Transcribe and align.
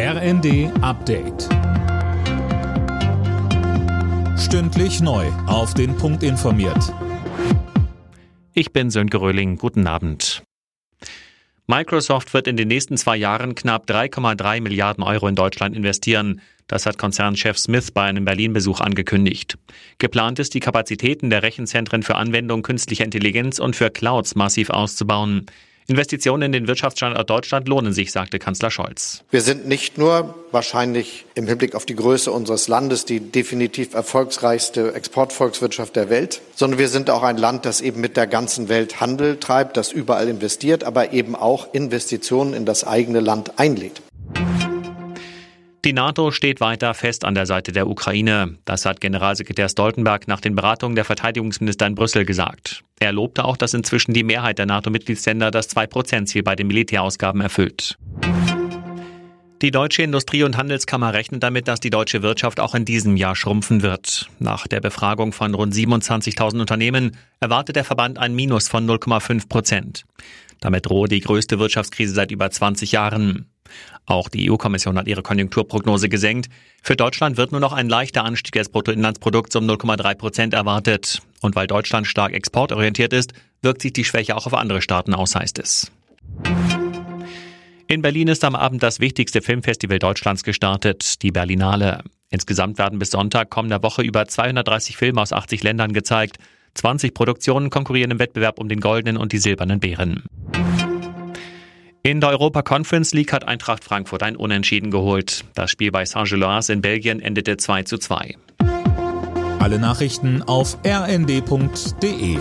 RND 0.00 0.70
Update. 0.80 1.48
Stündlich 4.38 5.00
neu. 5.00 5.26
Auf 5.48 5.74
den 5.74 5.96
Punkt 5.96 6.22
informiert. 6.22 6.94
Ich 8.54 8.72
bin 8.72 8.90
Sönke 8.90 9.20
Röhling. 9.20 9.56
Guten 9.56 9.88
Abend. 9.88 10.44
Microsoft 11.66 12.32
wird 12.32 12.46
in 12.46 12.56
den 12.56 12.68
nächsten 12.68 12.96
zwei 12.96 13.16
Jahren 13.16 13.56
knapp 13.56 13.90
3,3 13.90 14.60
Milliarden 14.60 15.02
Euro 15.02 15.26
in 15.26 15.34
Deutschland 15.34 15.74
investieren. 15.74 16.42
Das 16.68 16.86
hat 16.86 16.96
Konzernchef 16.96 17.58
Smith 17.58 17.90
bei 17.90 18.04
einem 18.04 18.24
Berlin-Besuch 18.24 18.80
angekündigt. 18.80 19.58
Geplant 19.98 20.38
ist, 20.38 20.54
die 20.54 20.60
Kapazitäten 20.60 21.28
der 21.28 21.42
Rechenzentren 21.42 22.04
für 22.04 22.14
Anwendung 22.14 22.62
künstlicher 22.62 23.04
Intelligenz 23.04 23.58
und 23.58 23.74
für 23.74 23.90
Clouds 23.90 24.36
massiv 24.36 24.70
auszubauen. 24.70 25.46
Investitionen 25.90 26.42
in 26.42 26.52
den 26.52 26.68
Wirtschaftsstandort 26.68 27.30
Deutschland 27.30 27.66
lohnen 27.66 27.94
sich, 27.94 28.12
sagte 28.12 28.38
Kanzler 28.38 28.70
Scholz. 28.70 29.22
Wir 29.30 29.40
sind 29.40 29.66
nicht 29.66 29.96
nur 29.96 30.34
wahrscheinlich 30.50 31.24
im 31.34 31.46
Hinblick 31.46 31.74
auf 31.74 31.86
die 31.86 31.96
Größe 31.96 32.30
unseres 32.30 32.68
Landes 32.68 33.06
die 33.06 33.20
definitiv 33.20 33.94
erfolgsreichste 33.94 34.92
Exportvolkswirtschaft 34.92 35.96
der 35.96 36.10
Welt, 36.10 36.42
sondern 36.54 36.78
wir 36.78 36.88
sind 36.88 37.08
auch 37.08 37.22
ein 37.22 37.38
Land, 37.38 37.64
das 37.64 37.80
eben 37.80 38.02
mit 38.02 38.18
der 38.18 38.26
ganzen 38.26 38.68
Welt 38.68 39.00
Handel 39.00 39.40
treibt, 39.40 39.78
das 39.78 39.90
überall 39.90 40.28
investiert, 40.28 40.84
aber 40.84 41.14
eben 41.14 41.34
auch 41.34 41.72
Investitionen 41.72 42.52
in 42.52 42.66
das 42.66 42.86
eigene 42.86 43.20
Land 43.20 43.58
einlädt. 43.58 44.02
Die 45.84 45.92
NATO 45.92 46.32
steht 46.32 46.60
weiter 46.60 46.92
fest 46.92 47.24
an 47.24 47.34
der 47.34 47.46
Seite 47.46 47.70
der 47.70 47.88
Ukraine. 47.88 48.58
Das 48.64 48.84
hat 48.84 49.00
Generalsekretär 49.00 49.68
Stoltenberg 49.68 50.26
nach 50.26 50.40
den 50.40 50.56
Beratungen 50.56 50.96
der 50.96 51.04
Verteidigungsminister 51.04 51.86
in 51.86 51.94
Brüssel 51.94 52.24
gesagt. 52.24 52.82
Er 52.98 53.12
lobte 53.12 53.44
auch, 53.44 53.56
dass 53.56 53.74
inzwischen 53.74 54.12
die 54.12 54.24
Mehrheit 54.24 54.58
der 54.58 54.66
NATO-Mitgliedsländer 54.66 55.52
das 55.52 55.70
2-Prozent-Ziel 55.70 56.42
bei 56.42 56.56
den 56.56 56.66
Militärausgaben 56.66 57.40
erfüllt. 57.40 57.96
Die 59.62 59.70
Deutsche 59.70 60.02
Industrie- 60.02 60.42
und 60.42 60.56
Handelskammer 60.56 61.12
rechnet 61.12 61.42
damit, 61.42 61.66
dass 61.68 61.80
die 61.80 61.90
deutsche 61.90 62.22
Wirtschaft 62.22 62.60
auch 62.60 62.74
in 62.74 62.84
diesem 62.84 63.16
Jahr 63.16 63.34
schrumpfen 63.34 63.82
wird. 63.82 64.28
Nach 64.38 64.66
der 64.66 64.80
Befragung 64.80 65.32
von 65.32 65.54
rund 65.54 65.74
27.000 65.74 66.60
Unternehmen 66.60 67.16
erwartet 67.40 67.76
der 67.76 67.84
Verband 67.84 68.18
ein 68.18 68.34
Minus 68.34 68.68
von 68.68 68.88
0,5 68.88 69.48
Prozent. 69.48 70.04
Damit 70.60 70.86
drohe 70.86 71.08
die 71.08 71.20
größte 71.20 71.58
Wirtschaftskrise 71.58 72.14
seit 72.14 72.30
über 72.30 72.50
20 72.50 72.92
Jahren. 72.92 73.46
Auch 74.06 74.28
die 74.28 74.50
EU-Kommission 74.50 74.98
hat 74.98 75.08
ihre 75.08 75.22
Konjunkturprognose 75.22 76.08
gesenkt. 76.08 76.48
Für 76.82 76.96
Deutschland 76.96 77.36
wird 77.36 77.52
nur 77.52 77.60
noch 77.60 77.72
ein 77.72 77.88
leichter 77.88 78.24
Anstieg 78.24 78.52
des 78.52 78.68
Bruttoinlandsprodukts 78.68 79.56
um 79.56 79.68
0,3 79.68 80.14
Prozent 80.14 80.54
erwartet. 80.54 81.20
Und 81.40 81.56
weil 81.56 81.66
Deutschland 81.66 82.06
stark 82.06 82.32
exportorientiert 82.32 83.12
ist, 83.12 83.32
wirkt 83.62 83.82
sich 83.82 83.92
die 83.92 84.04
Schwäche 84.04 84.36
auch 84.36 84.46
auf 84.46 84.54
andere 84.54 84.82
Staaten 84.82 85.14
aus, 85.14 85.34
heißt 85.34 85.58
es. 85.58 85.90
In 87.86 88.02
Berlin 88.02 88.28
ist 88.28 88.44
am 88.44 88.54
Abend 88.54 88.82
das 88.82 89.00
wichtigste 89.00 89.40
Filmfestival 89.40 89.98
Deutschlands 89.98 90.42
gestartet, 90.42 91.22
die 91.22 91.30
Berlinale. 91.30 92.02
Insgesamt 92.30 92.76
werden 92.76 92.98
bis 92.98 93.10
Sonntag 93.10 93.48
kommender 93.48 93.82
Woche 93.82 94.02
über 94.02 94.26
230 94.26 94.96
Filme 94.96 95.22
aus 95.22 95.32
80 95.32 95.62
Ländern 95.62 95.94
gezeigt. 95.94 96.36
20 96.74 97.14
Produktionen 97.14 97.70
konkurrieren 97.70 98.10
im 98.10 98.18
Wettbewerb 98.18 98.58
um 98.58 98.68
den 98.68 98.80
goldenen 98.80 99.16
und 99.16 99.32
die 99.32 99.38
silbernen 99.38 99.80
Bären. 99.80 100.24
In 102.08 102.22
der 102.22 102.30
Europa 102.30 102.62
Conference 102.62 103.12
League 103.12 103.34
hat 103.34 103.46
Eintracht 103.46 103.84
Frankfurt 103.84 104.22
ein 104.22 104.34
Unentschieden 104.34 104.90
geholt. 104.90 105.44
Das 105.54 105.70
Spiel 105.70 105.92
bei 105.92 106.06
Saint-Gilloise 106.06 106.72
in 106.72 106.80
Belgien 106.80 107.20
endete 107.20 107.58
2 107.58 107.82
zu 107.82 107.98
2. 107.98 108.34
Alle 109.58 109.78
Nachrichten 109.78 110.42
auf 110.42 110.78
rnd.de 110.86 112.38